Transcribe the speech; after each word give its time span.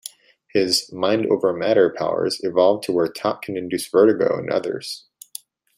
His 0.51 0.91
"mind-over-matter" 0.91 1.93
powers 1.95 2.39
evolve 2.43 2.81
to 2.85 2.91
where 2.91 3.07
Top 3.07 3.43
can 3.43 3.55
induce 3.55 3.87
vertigo 3.87 4.35
in 4.39 4.51
others. 4.51 5.05